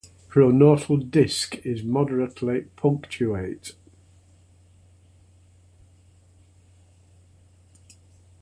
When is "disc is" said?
1.11-1.83